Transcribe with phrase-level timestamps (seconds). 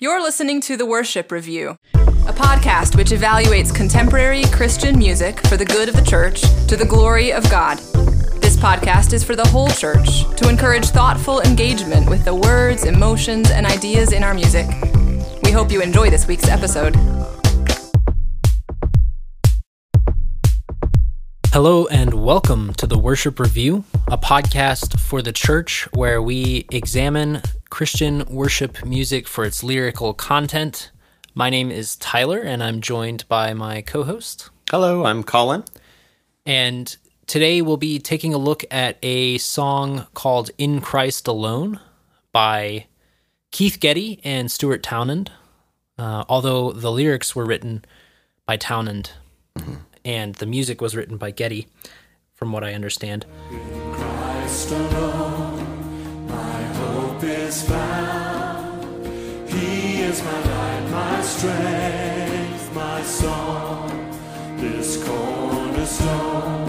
[0.00, 5.64] You're listening to The Worship Review, a podcast which evaluates contemporary Christian music for the
[5.64, 7.78] good of the church to the glory of God.
[8.40, 13.50] This podcast is for the whole church to encourage thoughtful engagement with the words, emotions,
[13.50, 14.68] and ideas in our music.
[15.42, 16.94] We hope you enjoy this week's episode.
[21.50, 27.42] Hello and welcome to the Worship Review, a podcast for the church where we examine
[27.70, 30.90] Christian worship music for its lyrical content.
[31.34, 34.50] My name is Tyler and I'm joined by my co host.
[34.70, 35.64] Hello, I'm Colin.
[36.46, 36.96] And
[37.26, 41.80] today we'll be taking a look at a song called In Christ Alone
[42.32, 42.86] by
[43.50, 45.30] Keith Getty and Stuart Townend,
[45.98, 47.84] uh, although the lyrics were written
[48.46, 49.12] by Townend.
[49.56, 49.74] Mm-hmm
[50.08, 51.68] and the music was written by Getty,
[52.34, 53.26] from what I understand.
[57.18, 59.08] Christ alone, my hope is found.
[59.48, 63.88] He is my light, my strength, my song.
[64.56, 66.64] This cornerstone,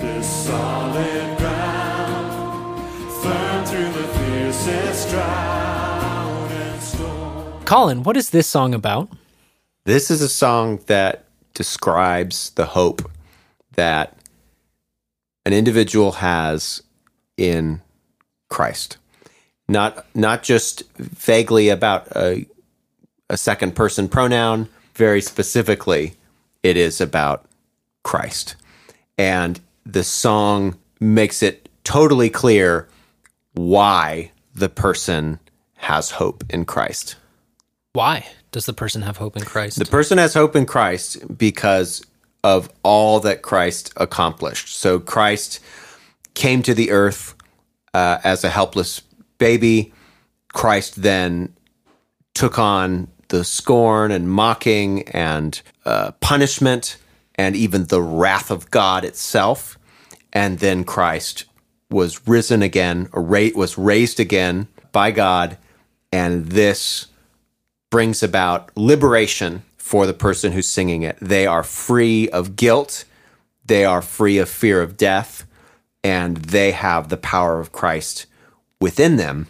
[0.00, 2.80] this solid ground,
[3.22, 7.62] firm through the fiercest drought and storm.
[7.64, 9.08] Colin, what is this song about?
[9.84, 13.10] This is a song that describes the hope
[13.74, 14.16] that
[15.44, 16.82] an individual has
[17.36, 17.82] in
[18.48, 18.96] Christ.
[19.72, 22.46] Not not just vaguely about a,
[23.30, 26.14] a second person pronoun, very specifically,
[26.62, 27.46] it is about
[28.02, 28.56] Christ.
[29.16, 32.86] And the song makes it totally clear
[33.54, 35.40] why the person
[35.76, 37.16] has hope in Christ.
[37.94, 39.78] Why does the person have hope in Christ?
[39.78, 42.04] The person has hope in Christ because
[42.44, 44.76] of all that Christ accomplished.
[44.76, 45.60] So Christ
[46.34, 47.34] came to the earth
[47.94, 49.02] uh, as a helpless
[49.38, 49.92] baby.
[50.52, 51.54] Christ then
[52.34, 56.98] took on the scorn and mocking and uh, punishment
[57.34, 59.78] and even the wrath of God itself.
[60.32, 61.44] And then Christ
[61.90, 65.58] was risen again, was raised again by God.
[66.12, 67.06] And this
[67.90, 71.18] brings about liberation for the person who's singing it.
[71.20, 73.04] They are free of guilt,
[73.64, 75.46] they are free of fear of death,
[76.02, 78.26] and they have the power of Christ
[78.82, 79.46] within them.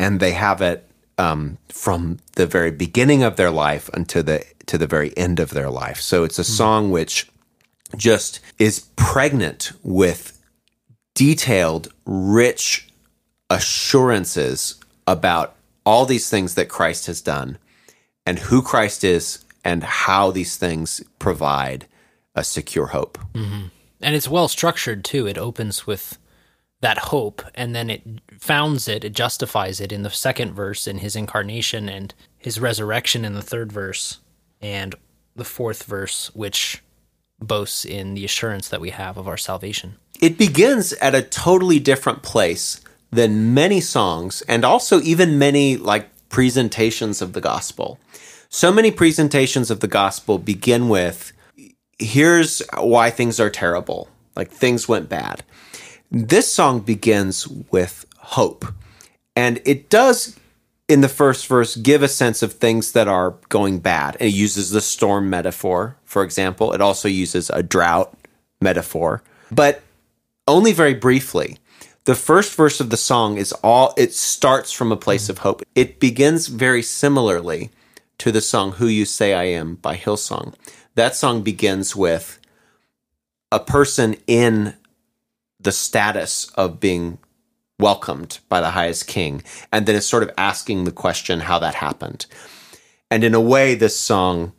[0.00, 4.78] And they have it um, from the very beginning of their life until the to
[4.78, 6.00] the very end of their life.
[6.00, 6.52] So it's a mm-hmm.
[6.52, 7.30] song which
[7.96, 10.40] just is pregnant with
[11.14, 12.88] detailed, rich
[13.50, 17.58] assurances about all these things that Christ has done
[18.24, 21.86] and who Christ is and how these things provide
[22.34, 23.18] a secure hope.
[23.34, 23.66] Mm-hmm.
[24.00, 25.26] And it's well structured too.
[25.26, 26.18] It opens with
[26.82, 28.02] that hope and then it
[28.38, 33.24] founds it, it justifies it in the second verse in his incarnation and his resurrection
[33.24, 34.18] in the third verse
[34.60, 34.94] and
[35.34, 36.82] the fourth verse, which
[37.40, 39.96] boasts in the assurance that we have of our salvation.
[40.20, 46.08] It begins at a totally different place than many songs and also even many like
[46.30, 48.00] presentations of the gospel.
[48.48, 51.32] So many presentations of the gospel begin with
[51.98, 55.44] here's why things are terrible, like things went bad.
[56.12, 58.66] This song begins with hope.
[59.34, 60.38] And it does,
[60.86, 64.18] in the first verse, give a sense of things that are going bad.
[64.20, 66.74] It uses the storm metaphor, for example.
[66.74, 68.14] It also uses a drought
[68.60, 69.82] metaphor, but
[70.46, 71.56] only very briefly
[72.04, 75.62] the first verse of the song is all it starts from a place of hope.
[75.74, 77.70] It begins very similarly
[78.18, 80.54] to the song Who You Say I Am by Hillsong.
[80.96, 82.40] That song begins with
[83.52, 84.74] a person in
[85.62, 87.18] the status of being
[87.78, 89.42] welcomed by the highest king
[89.72, 92.26] and then it's sort of asking the question how that happened.
[93.10, 94.52] And in a way this song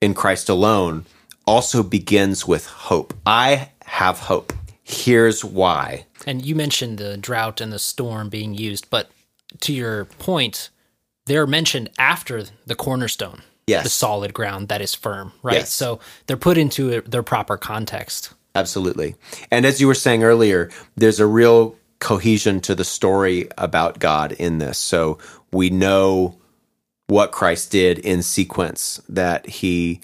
[0.00, 1.06] in Christ alone
[1.46, 3.14] also begins with hope.
[3.24, 4.52] I have hope.
[4.82, 6.06] Here's why.
[6.26, 9.10] And you mentioned the drought and the storm being used, but
[9.60, 10.70] to your point,
[11.26, 13.84] they're mentioned after the cornerstone, yes.
[13.84, 15.56] the solid ground that is firm, right?
[15.56, 15.72] Yes.
[15.72, 18.34] So they're put into their proper context.
[18.58, 19.14] Absolutely.
[19.50, 24.32] And as you were saying earlier, there's a real cohesion to the story about God
[24.32, 24.78] in this.
[24.78, 25.18] So
[25.52, 26.36] we know
[27.06, 30.00] what Christ did in sequence that he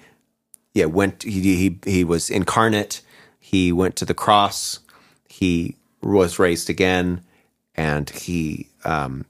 [0.72, 3.02] yeah went he he, he was incarnate,
[3.38, 4.80] he went to the cross,
[5.28, 7.22] he was raised again,
[7.74, 9.24] and he um,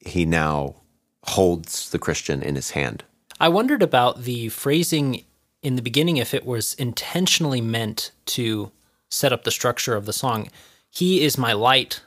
[0.00, 0.74] he now
[1.22, 3.04] holds the Christian in his hand.
[3.40, 5.24] I wondered about the phrasing
[5.64, 8.70] in the beginning if it was intentionally meant to
[9.10, 10.48] set up the structure of the song.
[10.90, 12.02] He is my light,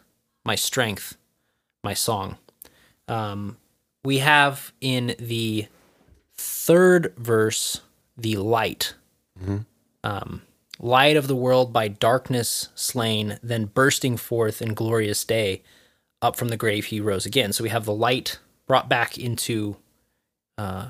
[0.46, 1.18] my strength,
[1.84, 2.38] my song.
[3.08, 3.58] Um,
[4.06, 5.68] we have in the
[6.36, 7.82] third verse
[8.16, 8.94] the light.
[10.04, 10.44] Um,
[10.80, 15.64] light of the world by darkness slain, then bursting forth in glorious day.
[16.22, 17.54] Up from the grave he rose again.
[17.54, 19.78] So we have the light brought back into
[20.58, 20.90] uh,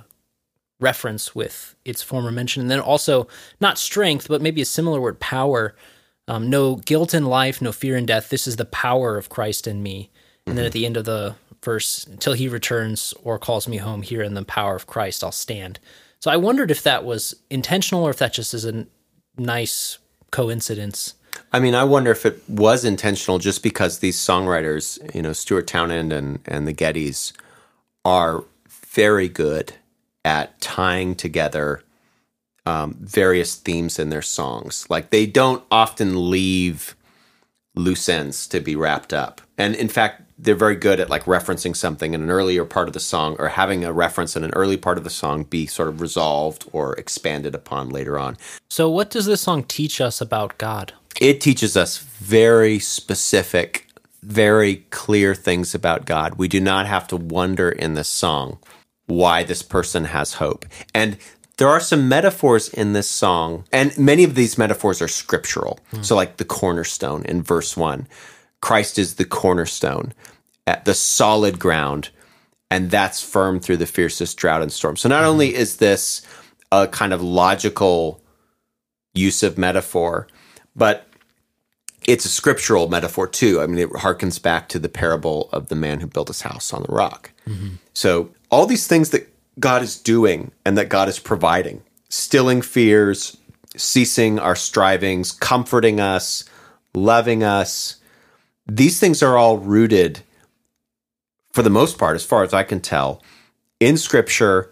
[0.80, 2.62] reference with its former mention.
[2.62, 3.28] And then also,
[3.60, 5.76] not strength, but maybe a similar word, power.
[6.28, 8.30] Um, no guilt in life, no fear in death.
[8.30, 10.12] This is the power of Christ in me.
[10.46, 14.02] And then at the end of the verse, until he returns or calls me home,
[14.02, 15.80] here in the power of Christ, I'll stand.
[16.20, 18.88] So I wondered if that was intentional or if that just is a
[19.38, 20.00] nice
[20.32, 21.16] coincidence.
[21.52, 25.68] I mean, I wonder if it was intentional just because these songwriters, you know, Stuart
[25.68, 27.34] Townend and, and the Gettys,
[28.04, 29.74] are very good
[30.28, 31.82] at tying together
[32.66, 34.86] um, various themes in their songs.
[34.90, 36.96] Like, they don't often leave
[37.76, 39.40] loose ends to be wrapped up.
[39.58, 42.94] And in fact, they're very good at like referencing something in an earlier part of
[42.94, 45.88] the song or having a reference in an early part of the song be sort
[45.88, 48.38] of resolved or expanded upon later on.
[48.70, 50.94] So, what does this song teach us about God?
[51.20, 53.88] it teaches us very specific,
[54.22, 56.36] very clear things about God.
[56.36, 58.60] We do not have to wonder in this song
[59.08, 60.66] why this person has hope.
[60.94, 61.18] And
[61.58, 65.80] there are some metaphors in this song, and many of these metaphors are scriptural.
[65.92, 66.04] Hmm.
[66.04, 68.08] So, like the cornerstone in verse one
[68.62, 70.14] Christ is the cornerstone,
[70.68, 72.10] at the solid ground,
[72.70, 74.98] and that's firm through the fiercest drought and storm.
[74.98, 75.30] So, not hmm.
[75.30, 76.22] only is this
[76.72, 78.22] a kind of logical
[79.16, 80.28] use of metaphor,
[80.76, 81.08] but
[82.06, 83.62] it's a scriptural metaphor too.
[83.62, 86.72] I mean, it harkens back to the parable of the man who built his house
[86.72, 87.32] on the rock.
[87.94, 93.38] So, all these things that God is doing and that God is providing, stilling fears,
[93.76, 96.46] ceasing our strivings, comforting us,
[96.94, 97.98] loving us,
[98.68, 100.22] these things are all rooted,
[101.52, 103.22] for the most part, as far as I can tell,
[103.80, 104.72] in scripture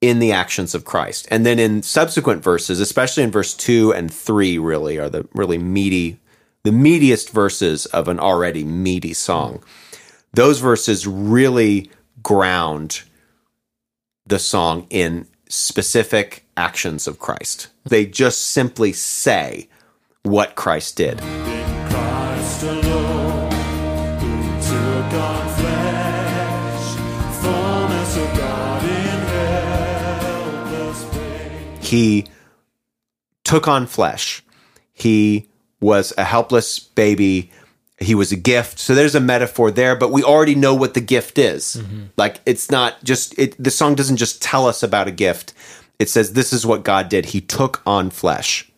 [0.00, 1.28] in the actions of Christ.
[1.30, 5.58] And then in subsequent verses, especially in verse 2 and 3 really are the really
[5.58, 6.18] meaty
[6.64, 9.62] the meatiest verses of an already meaty song.
[10.34, 11.90] Those verses really
[12.22, 13.02] ground
[14.26, 17.68] the song in specific actions of Christ.
[17.84, 19.68] They just simply say
[20.22, 21.20] what Christ did.
[31.82, 32.26] He
[33.44, 34.42] took on flesh.
[34.94, 35.46] He
[35.78, 37.50] was a helpless baby.
[38.02, 38.78] He was a gift.
[38.78, 41.82] So there's a metaphor there, but we already know what the gift is.
[42.16, 45.52] Like it's not just it the song doesn't just tell us about a gift.
[45.98, 47.26] It says this is what God did.
[47.26, 48.70] He took on flesh.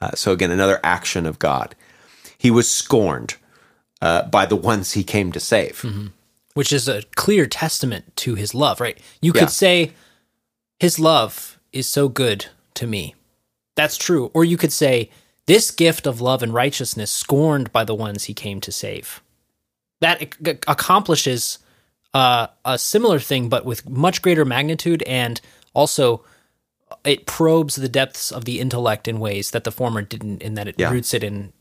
[0.00, 1.74] Uh, so again, another action of God.
[2.38, 3.36] He was scorned
[4.00, 5.84] uh, by the ones he came to save.
[6.54, 8.98] which is a clear testament to his love, right?
[9.20, 9.40] You Yeah.
[9.42, 9.92] could say
[10.80, 13.14] his love is so good to me.
[13.76, 14.30] That's true.
[14.34, 15.08] Or you could say
[15.52, 19.22] this gift of love and righteousness scorned by the ones he came to save.
[20.00, 21.58] That ac- accomplishes
[22.14, 25.40] uh, a similar thing, but with much greater magnitude, and
[25.74, 26.24] also
[27.04, 30.68] it probes the depths of the intellect in ways that the former didn't, in that
[30.68, 30.90] it Yeah.
[30.90, 31.52] roots it in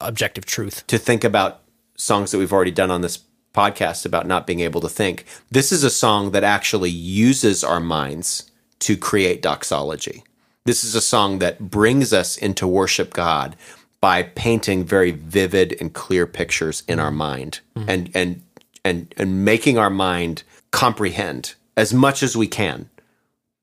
[0.00, 0.86] objective truth.
[0.88, 1.62] to think about
[1.96, 3.18] songs that we've already done on this
[3.54, 5.24] podcast about not being able to think.
[5.50, 10.22] This is a song that actually uses our minds to create doxology.
[10.66, 13.54] This is a song that brings us into worship God
[14.00, 17.88] by painting very vivid and clear pictures in our mind mm-hmm.
[17.88, 18.42] and and
[18.84, 20.42] and and making our mind
[20.72, 22.90] comprehend as much as we can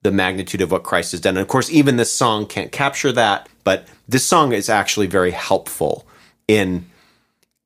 [0.00, 1.36] the magnitude of what Christ has done.
[1.36, 5.30] And of course, even this song can't capture that, but this song is actually very
[5.32, 6.06] helpful
[6.48, 6.86] in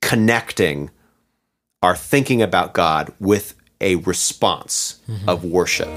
[0.02, 0.90] connecting
[1.80, 5.28] our thinking about God with a response mm-hmm.
[5.28, 5.88] of worship.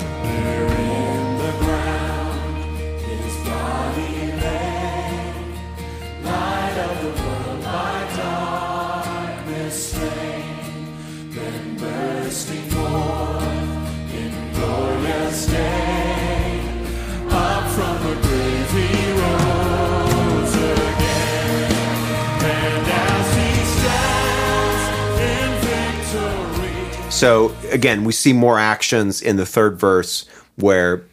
[27.21, 30.25] So again, we see more actions in the third verse
[30.55, 31.03] where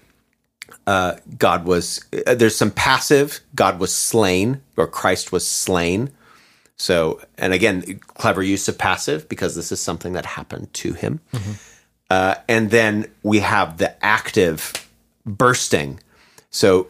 [0.87, 6.09] uh, God was, uh, there's some passive, God was slain, or Christ was slain.
[6.77, 11.21] So, and again, clever use of passive because this is something that happened to him.
[12.09, 14.89] Uh, and then we have the active
[15.27, 16.01] bursting.
[16.51, 16.87] So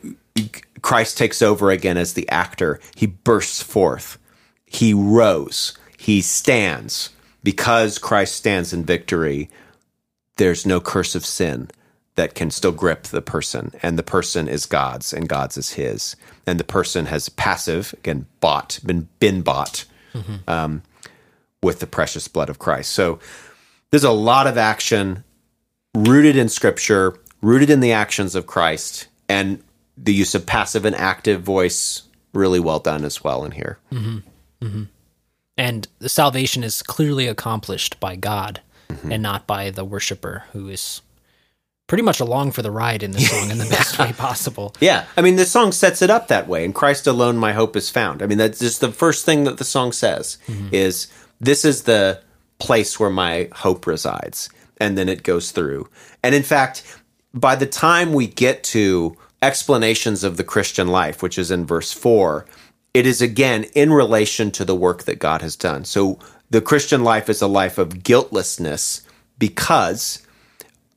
[0.80, 2.78] Christ takes over again as the actor.
[2.94, 4.16] He bursts forth.
[4.64, 5.76] He rose.
[5.96, 7.10] He stands.
[7.42, 9.48] Because Christ stands in victory,
[10.36, 11.70] there's no curse of sin
[12.16, 16.16] that can still grip the person, and the person is God's, and God's is His,
[16.46, 20.36] and the person has passive again bought, been been bought mm-hmm.
[20.48, 20.82] um,
[21.62, 22.90] with the precious blood of Christ.
[22.90, 23.20] So
[23.90, 25.22] there's a lot of action
[25.94, 29.62] rooted in Scripture, rooted in the actions of Christ, and
[29.96, 32.02] the use of passive and active voice
[32.32, 33.78] really well done as well in here.
[33.92, 34.18] Mm-hmm.
[34.64, 34.82] Mm-hmm.
[35.58, 39.12] And the salvation is clearly accomplished by God mm-hmm.
[39.12, 41.02] and not by the worshiper who is
[41.88, 44.74] pretty much along for the ride in the song in the best way possible.
[44.78, 46.64] Yeah, I mean, the song sets it up that way.
[46.64, 48.22] In Christ alone, my hope is found.
[48.22, 50.68] I mean, that's just the first thing that the song says mm-hmm.
[50.72, 51.08] is
[51.40, 52.22] this is the
[52.60, 54.50] place where my hope resides,
[54.80, 55.88] and then it goes through.
[56.22, 56.84] And in fact,
[57.34, 61.92] by the time we get to explanations of the Christian life, which is in verse
[61.92, 62.46] four,
[62.94, 65.84] it is again in relation to the work that God has done.
[65.84, 66.18] So
[66.50, 69.02] the Christian life is a life of guiltlessness
[69.38, 70.26] because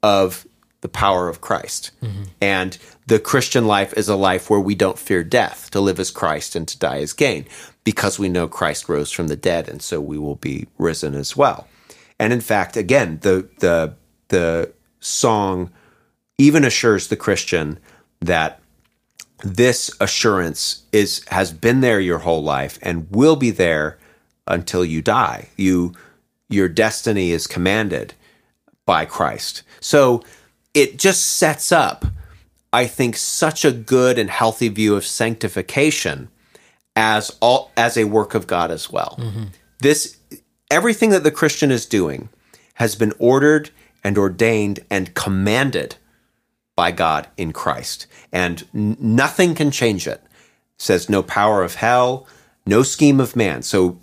[0.02, 0.48] of
[0.82, 1.92] the power of Christ.
[2.02, 2.24] Mm-hmm.
[2.42, 5.70] And the Christian life is a life where we don't fear death.
[5.72, 7.46] To live as Christ and to die as gain,
[7.84, 11.38] because we know Christ rose from the dead, and so we will be risen as
[11.38, 11.68] well.
[12.20, 13.96] And in fact, again, the the
[14.30, 15.72] the song
[16.38, 17.78] even assures the Christian
[18.22, 18.61] that
[19.44, 23.98] this assurance is has been there your whole life and will be there
[24.48, 25.50] until you die.
[25.58, 25.94] You
[26.50, 28.14] your destiny is commanded
[28.86, 29.64] by Christ.
[29.80, 30.24] So
[30.74, 32.06] it just sets up,
[32.74, 36.30] I think, such a good and healthy view of sanctification
[36.96, 39.18] as all as a work of God as well.
[39.20, 39.44] Mm-hmm.
[39.80, 40.18] This
[40.70, 42.30] everything that the Christian is doing
[42.76, 43.70] has been ordered
[44.04, 45.96] and ordained and commanded
[46.76, 50.22] by God in Christ, and nothing can change it.
[50.78, 52.26] says no power of hell,
[52.66, 53.62] no scheme of man.
[53.62, 53.98] So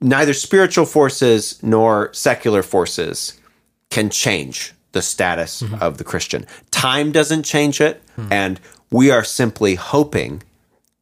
[0.00, 3.38] neither spiritual forces nor secular forces
[3.90, 6.46] can change the status of the Christian.
[6.70, 8.58] Time doesn't change it, and
[8.90, 10.42] we are simply hoping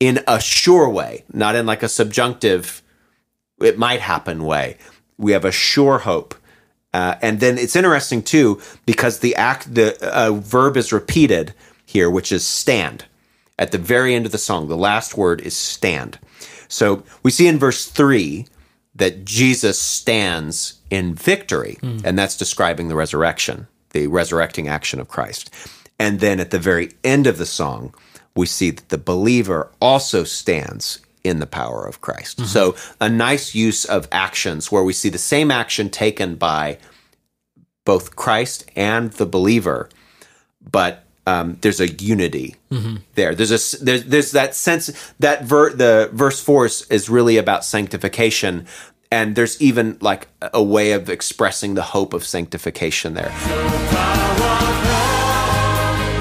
[0.01, 2.83] in a sure way, not in like a subjunctive,
[3.61, 4.77] it might happen way.
[5.17, 6.35] We have a sure hope.
[6.93, 11.55] Uh, and then it's interesting too because the act, the uh, verb is repeated
[11.95, 13.07] here, which is stand.
[13.59, 16.19] At the very end of the song, the last word is stand.
[16.69, 18.47] So we see in verse three
[18.97, 21.99] that Jesus stands in victory, hmm.
[22.05, 25.51] and that's describing the resurrection, the resurrecting action of Christ.
[25.99, 27.95] And then at the very end of the song,
[28.37, 32.39] we see that the believer also stands in the power of Christ.
[32.39, 32.49] Mm-hmm.
[32.49, 36.79] So a nice use of actions where we see the same action taken by
[37.85, 39.89] both Christ and the believer,
[40.61, 42.57] but um, there's a unity
[43.15, 43.35] there.
[43.35, 44.91] There's a there's, there's that sense
[45.21, 48.67] that ver- the verse four is, really about sanctification,
[49.11, 53.33] and there's even like a way of expressing the hope of sanctification there.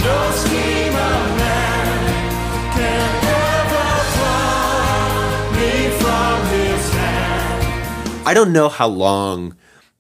[0.04, 8.28] No scheme of man can ever pluck me from his hand.
[8.28, 9.56] I don't know how long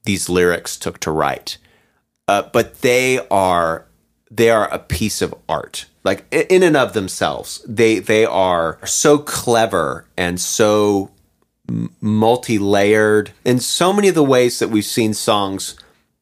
[0.06, 1.58] these lyrics took to write,
[2.28, 3.86] uh, but they are
[4.36, 5.86] they are a piece of art.
[6.04, 11.12] Like in and of themselves, they they are so clever and so
[12.02, 15.76] multi-layered in so many of the ways that we've seen songs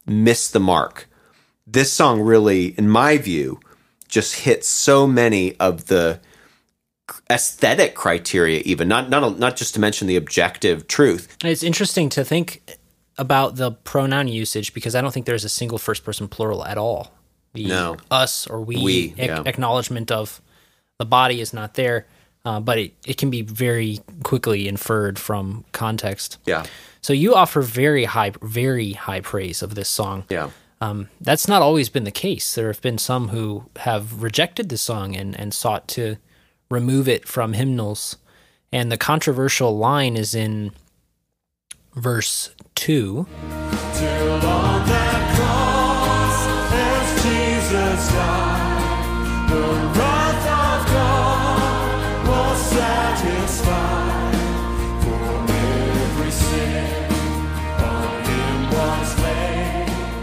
[0.06, 1.08] miss the mark.
[1.66, 3.58] This song really, in my view,
[4.06, 6.20] just hits so many of the
[7.28, 12.24] aesthetic criteria even not not not just to mention the objective truth It's interesting to
[12.24, 12.62] think
[13.18, 16.78] about the pronoun usage because I don't think there's a single first person plural at
[16.78, 17.12] all.
[17.54, 17.96] The No.
[18.10, 19.42] us or we, We, ac- yeah.
[19.46, 20.40] acknowledgement of
[20.98, 22.06] the body is not there,
[22.44, 26.38] uh, but it, it can be very quickly inferred from context.
[26.46, 26.64] yeah
[27.02, 30.24] So you offer very high, very high praise of this song.
[30.30, 32.54] yeah Um, that's not always been the case.
[32.54, 36.16] There have been some who have rejected the song and, and sought to
[36.70, 38.16] remove it from hymnals.
[38.72, 40.72] And the controversial line is in
[41.94, 43.26] verse 2.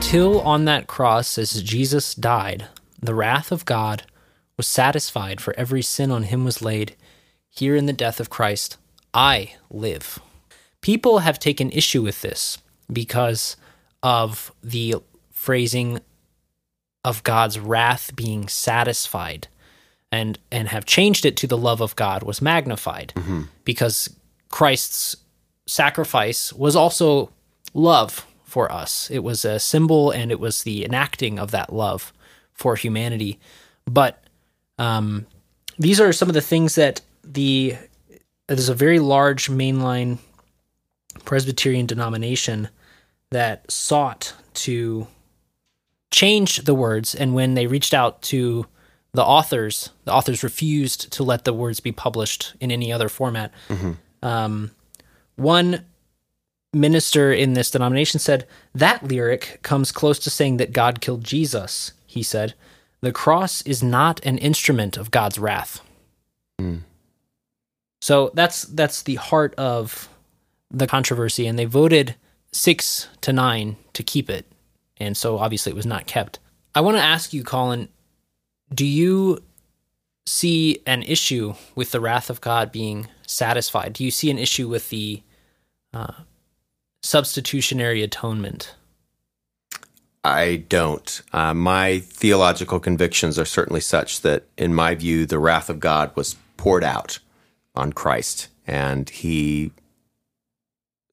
[0.10, 2.66] Till on that cross, as Jesus died,
[3.00, 4.08] the wrath of God
[4.58, 6.96] was satisfied, for every sin on him was laid.
[7.48, 8.78] Here in the death of Christ,
[9.14, 10.18] I live.
[10.82, 12.58] People have taken issue with this
[12.92, 13.56] because
[14.02, 14.96] of the
[15.30, 16.00] phrasing
[17.04, 19.48] of God's wrath being satisfied
[20.12, 23.14] and and have changed it to the love of God was magnified
[23.64, 24.10] because
[24.50, 25.16] Christ's
[25.68, 27.32] sacrifice was also
[27.74, 29.10] love for us.
[29.12, 32.12] It was a symbol and it was the enacting of that love
[32.54, 33.40] for humanity.
[33.86, 34.24] But
[34.80, 35.28] um,
[35.78, 37.78] these are some of the things that the
[38.48, 40.18] there's a very large mainline
[41.24, 42.70] Presbyterian denomination
[43.30, 45.08] that sought to
[46.12, 48.66] change the words, and when they reached out to
[49.14, 53.52] the authors, the authors refused to let the words be published in any other format.
[54.22, 54.72] Um,
[55.36, 55.86] one
[56.74, 61.94] minister in this denomination said that lyric comes close to saying that God killed Jesus.
[62.06, 62.54] He said,
[63.02, 65.82] "The cross is not an instrument of God's wrath."
[68.02, 70.10] So that's that's the heart of
[70.70, 72.16] the controversy, and they voted
[72.52, 74.46] six to nine to keep it,
[75.00, 76.40] and so obviously it was not kept.
[76.76, 77.90] I want to ask you, Colin,
[78.74, 79.44] do you
[80.26, 83.94] see an issue with the wrath of God being satisfied?
[83.94, 85.24] Do you see an issue with the
[85.94, 86.14] uh,
[87.02, 88.76] substitutionary atonement?
[90.24, 91.22] I don't.
[91.32, 96.16] Uh, my theological convictions are certainly such that, in my view, the wrath of God
[96.16, 97.20] was poured out
[97.74, 99.72] on Christ, and He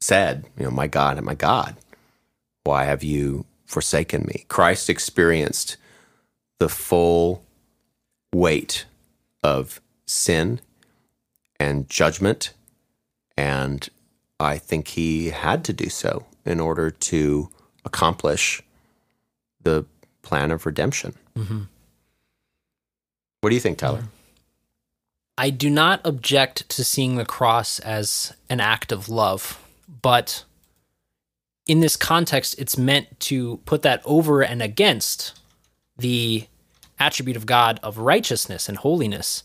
[0.01, 1.77] said, "You know, my God, and my God,
[2.65, 5.77] why have you forsaken me?" Christ experienced
[6.59, 7.45] the full
[8.33, 8.87] weight
[9.43, 10.61] of sin
[11.61, 12.53] and judgment,
[13.37, 13.89] and
[14.41, 17.51] I think He had to do so in order to
[17.85, 18.63] accomplish
[19.63, 19.85] the
[20.23, 21.15] plan of redemption.
[21.37, 21.63] Mm-hmm.
[23.41, 24.05] What do you think, Tyler?
[25.39, 29.63] I do not object to seeing the cross as an act of love,
[30.03, 30.45] but
[31.67, 35.39] in this context, it's meant to put that over and against
[35.99, 36.47] the
[36.99, 39.43] attribute of God of righteousness and holiness.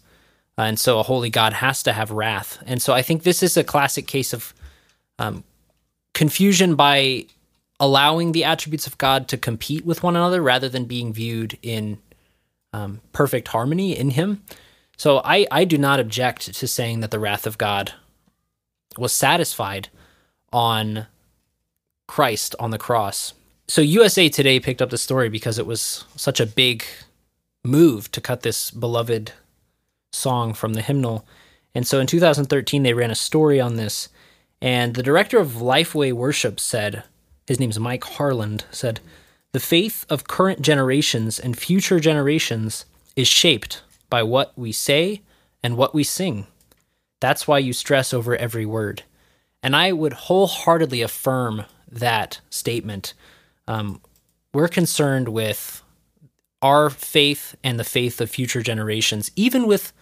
[0.57, 2.61] Uh, and so a holy God has to have wrath.
[2.65, 4.53] And so I think this is a classic case of
[5.17, 5.43] um,
[6.13, 7.25] confusion by
[7.79, 11.97] allowing the attributes of God to compete with one another rather than being viewed in
[12.73, 14.43] um, perfect harmony in Him.
[14.97, 17.93] So I, I do not object to saying that the wrath of God
[18.97, 19.89] was satisfied
[20.53, 21.07] on
[22.11, 23.33] Christ on the cross.
[23.69, 26.83] So USA Today picked up the story because it was such a big
[27.63, 29.31] move to cut this beloved
[30.11, 31.25] song from the hymnal.
[31.73, 34.09] And so in 2013, they ran a story on this.
[34.61, 37.05] And the director of Lifeway Worship said,
[37.47, 38.99] his name's Mike Harland, said,
[39.53, 42.83] The faith of current generations and future generations
[43.15, 45.21] is shaped by what we say
[45.63, 46.47] and what we sing.
[47.21, 49.03] That's why you stress over every word.
[49.63, 53.13] And I would wholeheartedly affirm that statement.
[53.67, 54.01] Um,
[54.53, 55.81] we're concerned with
[56.61, 59.93] our faith and the faith of future generations, even with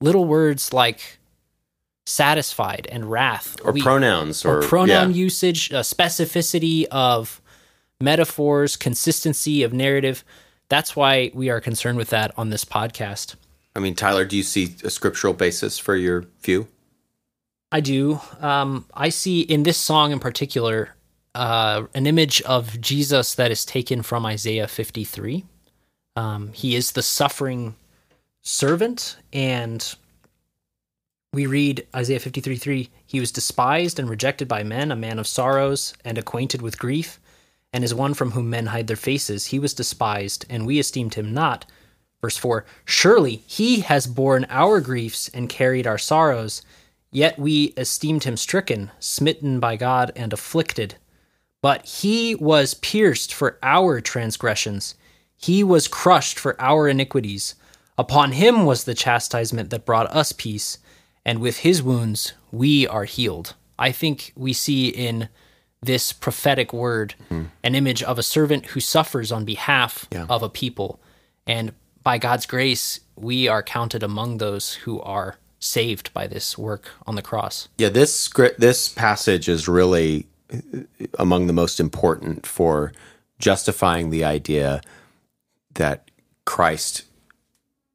[0.00, 1.18] little words like
[2.06, 5.16] satisfied and wrath Or We- pronouns, or, or pronoun yeah.
[5.16, 7.40] usage, uh, specificity of
[8.00, 10.24] metaphors, consistency of narrative.
[10.68, 13.36] That's why we are concerned with that on this podcast.
[13.76, 16.66] I mean, Tyler, do you see a scriptural basis for your view?
[17.70, 18.20] I do.
[18.40, 20.94] Um, I see in this song in particular
[21.34, 25.44] uh, an image of Jesus that is taken from Isaiah 53.
[26.16, 27.74] Um, he is the suffering
[28.42, 29.94] servant, and
[31.32, 35.26] we read Isaiah 53 3 He was despised and rejected by men, a man of
[35.26, 37.18] sorrows and acquainted with grief,
[37.72, 39.46] and is one from whom men hide their faces.
[39.46, 41.64] He was despised, and we esteemed him not.
[42.20, 46.60] Verse 4 Surely he has borne our griefs and carried our sorrows,
[47.10, 50.96] yet we esteemed him stricken, smitten by God, and afflicted.
[51.62, 54.94] But he was pierced for our transgressions,
[55.36, 57.54] he was crushed for our iniquities.
[57.98, 60.78] Upon him was the chastisement that brought us peace,
[61.24, 63.54] and with his wounds we are healed.
[63.78, 65.28] I think we see in
[65.82, 67.44] this prophetic word hmm.
[67.64, 70.26] an image of a servant who suffers on behalf Yeah.
[70.28, 71.00] of a people.
[71.46, 71.72] And
[72.02, 77.14] by God's grace, we are counted among those who are saved by this work on
[77.14, 77.68] the cross.
[77.78, 80.26] Yeah, this this passage is really
[81.18, 82.92] among the most important for
[83.38, 84.80] justifying the idea
[85.74, 86.10] that
[86.44, 87.04] Christ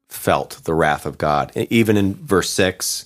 [0.08, 1.52] felt the wrath of God.
[1.56, 3.04] Even in verse six,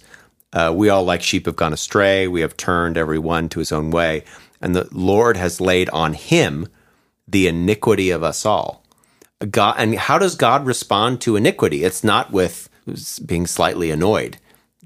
[0.53, 3.73] uh, we all like sheep have gone astray; we have turned every one to his
[3.73, 4.25] own way,
[4.61, 6.69] and the Lord has laid on him
[7.27, 8.85] the iniquity of us all.
[9.51, 11.85] God, and how does God respond to iniquity?
[11.85, 12.69] It's not with
[13.25, 14.38] being slightly annoyed.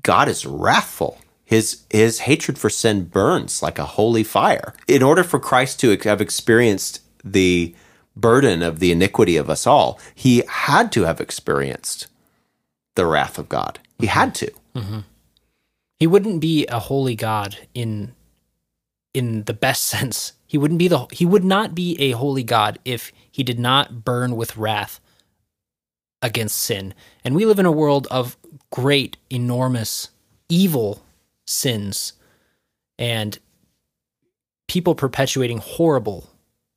[0.02, 1.18] God is wrathful.
[1.46, 4.74] His his hatred for sin burns like a holy fire.
[4.88, 7.72] In order for Christ to have experienced the
[8.16, 12.08] burden of the iniquity of us all, he had to have experienced
[12.96, 13.78] the wrath of God.
[14.00, 14.50] He had to.
[14.74, 15.00] Mm-hmm.
[16.00, 18.12] He wouldn't be a holy God in
[19.14, 22.80] in the best sense He wouldn't be the he would not be a holy God
[22.84, 24.98] if he did not burn with wrath
[26.20, 26.92] against sin.
[27.22, 28.36] And we live in a world of
[28.72, 30.10] great, enormous,
[30.48, 31.05] evil
[31.46, 32.12] sins
[32.98, 33.38] and
[34.68, 36.28] people perpetuating horrible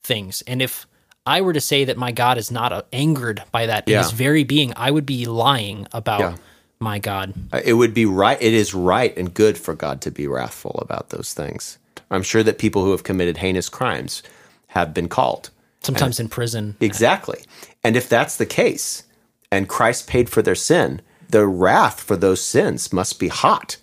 [0.04, 0.44] things.
[0.48, 0.86] And if
[1.26, 4.04] I were to say that my God is not uh, angered by that in Yeah.
[4.04, 6.36] his very being, I would be lying about Yeah.
[6.80, 7.34] my God.
[7.52, 8.42] Uh, It would be right.
[8.42, 11.78] It is right and good for God to be wrathful about those things.
[12.12, 14.24] I'm sure that people who have committed heinous crimes
[14.68, 15.50] have been called.
[15.82, 16.76] Sometimes in prison.
[16.80, 17.42] Exactly.
[17.84, 19.04] And if that's the case,
[19.52, 23.78] and Christ paid for their sin, the wrath for those sins must be hot.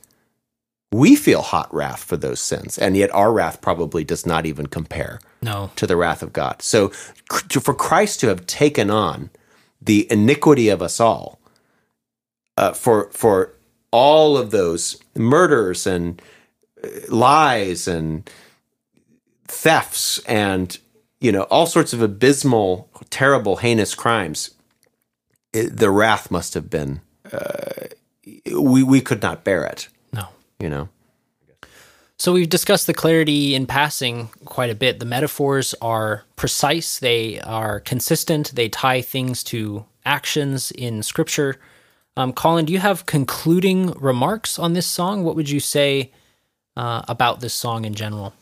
[0.92, 4.66] We feel hot wrath for those sins, and yet our wrath probably does not even
[4.66, 5.70] compare No.
[5.76, 6.62] to the wrath of God.
[6.62, 9.30] So for Christ to have taken on
[9.82, 11.40] the iniquity of us all,
[12.56, 13.52] uh, for for
[13.90, 16.22] all of those murders and
[16.82, 18.28] uh, lies and
[19.48, 20.78] thefts and
[21.20, 24.50] you know all sorts of abysmal, terrible, heinous crimes,
[25.52, 27.00] it, the wrath must have been.
[27.30, 27.88] Uh,
[28.56, 29.88] we we could not bear it.
[30.58, 30.88] You know.
[32.18, 35.00] So we've discussed the clarity in passing quite a bit.
[35.00, 41.56] The metaphors are precise, they are consistent, they tie things to actions in scripture.
[42.16, 45.24] Um, Colin, do you have concluding remarks on this song?
[45.24, 46.10] What would you say
[46.74, 48.32] uh, about this song in general?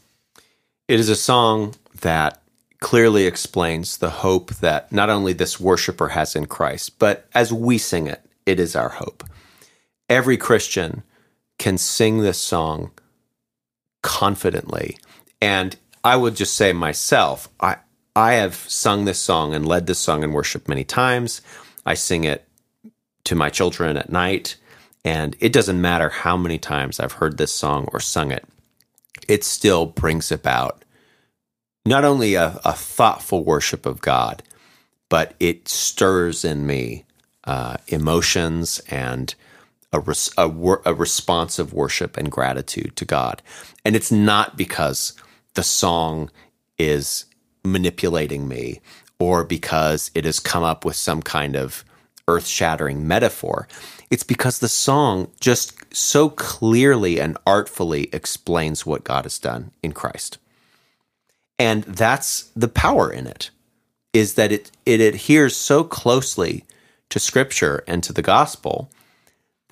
[0.86, 2.40] It is a song that
[2.78, 7.78] clearly explains the hope that not only this worshiper has in Christ, but as we
[7.78, 9.24] sing it, it is our hope.
[10.08, 11.02] Every Christian
[11.58, 12.90] can sing this song
[14.02, 14.98] confidently.
[15.40, 17.76] And I would just say myself, I
[18.16, 21.42] I have sung this song and led this song in worship many times.
[21.84, 22.46] I sing it
[23.24, 24.56] to my children at night,
[25.04, 28.44] and it doesn't matter how many times I've heard this song or sung it
[29.28, 30.84] it still brings about
[31.86, 34.42] not only a, a thoughtful worship of God,
[35.08, 37.04] but it stirs in me
[37.44, 39.34] uh, emotions and
[39.94, 43.40] a, res- a, wor- a responsive worship and gratitude to God.
[43.84, 45.14] And it's not because
[45.54, 46.30] the song
[46.78, 47.26] is
[47.64, 48.80] manipulating me
[49.20, 51.84] or because it has come up with some kind of
[52.26, 53.68] earth shattering metaphor.
[54.10, 59.92] It's because the song just so clearly and artfully explains what God has done in
[59.92, 60.38] Christ.
[61.56, 63.50] And that's the power in it,
[64.12, 66.64] is that it, it adheres so closely
[67.10, 68.90] to scripture and to the gospel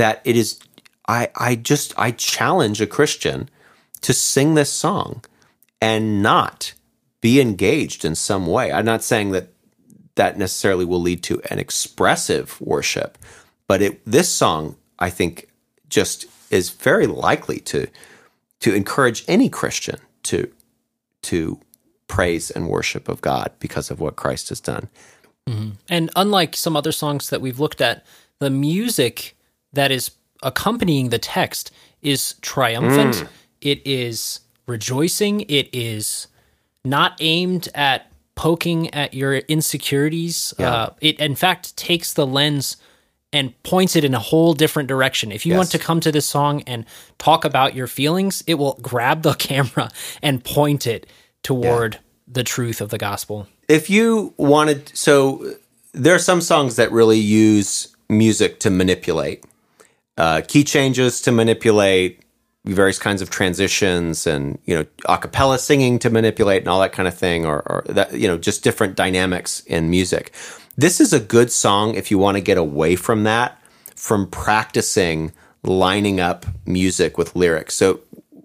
[0.02, 0.58] that it is
[1.06, 3.48] I, I just I challenge a Christian
[4.00, 5.24] to sing this song
[5.80, 6.74] and not
[7.20, 8.72] be engaged in some way.
[8.72, 9.50] I'm not saying that
[10.16, 13.16] that necessarily will lead to an expressive worship,
[13.68, 15.48] but it this song I think
[15.88, 17.86] just is very likely to
[18.58, 20.50] to encourage any Christian to
[21.30, 21.60] to
[22.08, 24.88] praise and worship of God because of what Christ has done.
[25.48, 25.70] Mm-hmm.
[25.88, 28.04] And unlike some other songs that we've looked at,
[28.40, 29.36] the music
[29.72, 30.11] that is
[30.42, 31.70] accompanying the text
[32.02, 33.24] is triumphant.
[33.61, 35.42] It is rejoicing.
[35.42, 36.26] It is
[36.85, 40.54] not aimed at poking at your insecurities.
[40.58, 42.76] Uh, it, in fact, takes the lens
[43.32, 45.32] and points it in a whole different direction.
[45.32, 46.85] If you want to come to this song and
[47.18, 49.90] talk about your feelings, it will grab the camera
[50.22, 51.06] and point it
[51.42, 53.46] toward the truth of the gospel.
[53.68, 55.54] if you wanted so
[55.92, 59.44] there are some songs that really use music to manipulate
[60.18, 62.22] uh, key changes to manipulate
[62.64, 66.92] various kinds of transitions and you know a cappella singing to manipulate and all that
[66.92, 70.33] kind of thing or, or that you know just different dynamics in music.
[70.77, 73.59] This is a good song if you want to get away from that
[73.96, 77.75] from practicing lining up music with lyrics.
[77.75, 78.01] So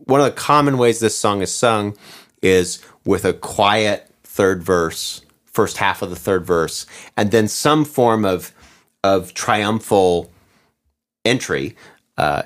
[0.06, 1.98] one of the common ways this song is sung
[2.42, 7.86] is with a quiet third verse, first half of the third verse, and then some
[7.86, 8.52] form of
[9.04, 10.32] of triumphal
[11.28, 11.76] entry
[12.18, 12.44] uh,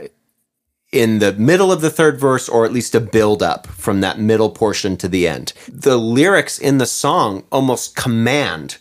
[0.91, 4.19] in the middle of the third verse, or at least a build up from that
[4.19, 5.53] middle portion to the end.
[5.67, 8.77] The lyrics in the song almost command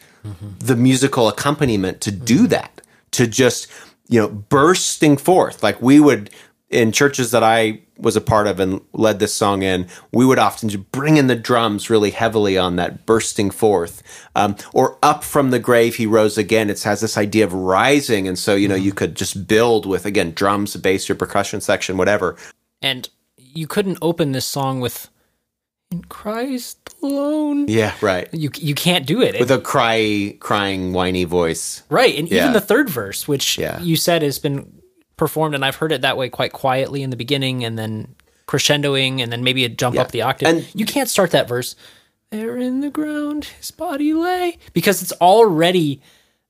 [0.59, 2.81] the musical accompaniment to do that,
[3.13, 3.69] to just
[4.09, 6.31] you know bursting forth like we would
[6.71, 10.39] in churches that I was a part of and led this song in, we would
[10.39, 14.03] often just bring in the drums really heavily on that bursting forth.
[14.37, 16.71] Um, or up from the grave he rose again.
[16.71, 18.29] It has this idea of rising.
[18.29, 21.97] And so, you know, you could just build with, again, drums, bass, your percussion section,
[21.97, 22.37] whatever.
[22.81, 25.11] And you couldn't open this song with
[25.91, 28.29] "In Christ alone." Yeah, right.
[28.33, 29.39] You you can't do it.
[29.41, 31.83] With a cry, crying, whiny voice.
[31.91, 32.43] right, and Yeah.
[32.43, 33.83] even the third verse, which Yeah.
[33.83, 34.80] you said has been
[35.21, 38.17] performed, and I've heard it that way quite quietly in the beginning, and then
[38.49, 40.03] crescendoing and then maybe a jump Yeah.
[40.03, 40.49] up the octave.
[40.49, 41.77] And- you can't start that verse.
[42.31, 46.01] There in the ground, his body lay, because it's already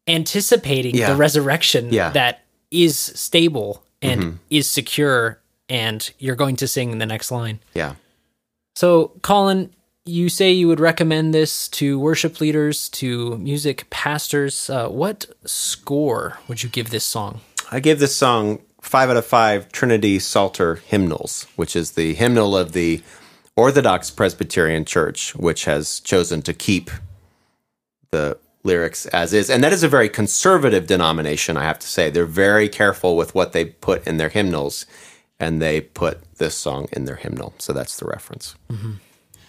[0.08, 1.10] anticipating Yeah.
[1.10, 2.06] the resurrection Yeah.
[2.06, 2.14] Mm-hmm.
[2.14, 7.58] that is stable and is secure, and you're going to sing the next line.
[7.74, 7.94] Yeah.
[8.74, 9.70] So, Colin,
[10.06, 14.70] you say you would recommend this to worship leaders, to music pastors.
[14.70, 17.40] Uh, what score would you give this song?
[17.70, 22.56] I gave this song five out of five Trinity Psalter hymnals, which is the hymnal
[22.56, 23.02] of the
[23.54, 26.90] Orthodox Presbyterian Church, which has chosen to keep
[28.10, 29.48] the lyrics as is.
[29.48, 32.10] And that is a very conservative denomination, I have to say.
[32.10, 34.84] They're very careful with what they put in their hymnals,
[35.38, 37.54] and they put this song in their hymnal.
[37.58, 38.56] So that's the reference.
[38.68, 38.94] Mm-hmm.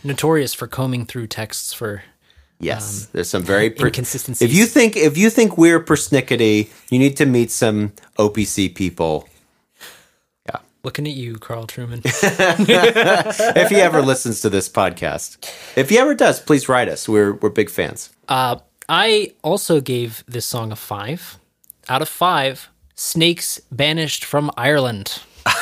[0.04, 2.04] Notorious for combing through texts for.
[2.62, 4.48] Yes, there's some very per- inconsistencies.
[4.48, 9.28] If you think if you think we're persnickety, you need to meet some OPC people.
[10.46, 12.02] Yeah, looking at you, Carl Trueman.
[13.56, 15.38] if he ever listens to this podcast.
[15.76, 17.10] If he ever does, please write us.
[17.10, 18.10] We're we're big fans.
[18.30, 21.40] Uh, I also gave this song a five
[21.90, 22.70] out of five.
[22.96, 25.22] Snakes banished from Ireland.
[25.46, 25.54] Or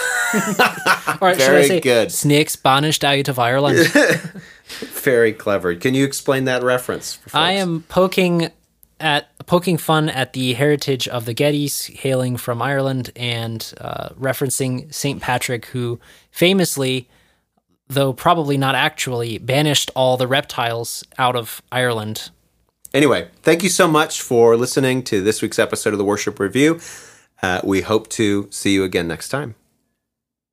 [0.42, 2.12] should I Very say, good.
[2.12, 3.80] Snakes banished out of Ireland.
[4.68, 5.76] Very clever.
[5.76, 7.16] Can you explain that reference?
[7.16, 8.52] For I am poking
[9.00, 14.94] at poking fun at the heritage of the Gettys, hailing from Ireland, and uh, referencing
[14.94, 16.00] Saint Patrick, who
[16.32, 17.08] famously,
[17.88, 22.30] though probably not actually, banished all the reptiles out of Ireland.
[22.94, 26.80] Anyway, thank you so much for listening to this week's episode of the Worship Review.
[27.42, 29.56] Uh, we hope to see you again next time.